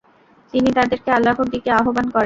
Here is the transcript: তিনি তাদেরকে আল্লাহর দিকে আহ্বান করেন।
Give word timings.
তিনি 0.53 0.69
তাদেরকে 0.77 1.09
আল্লাহর 1.11 1.47
দিকে 1.53 1.69
আহ্বান 1.71 2.05
করেন। 2.05 2.19